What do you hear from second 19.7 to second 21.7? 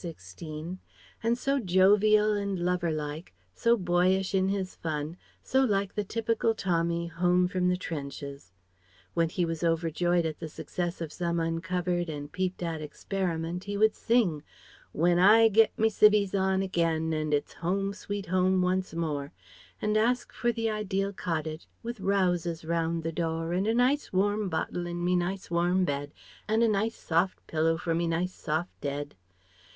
and ask for the ideal cottage